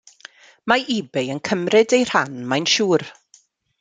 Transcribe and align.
Mae 0.71 0.85
ebay 0.93 1.29
yn 1.33 1.41
cymryd 1.49 1.93
eu 1.99 2.07
rhan, 2.13 2.41
mae'n 2.55 2.67
siwr. 2.77 3.07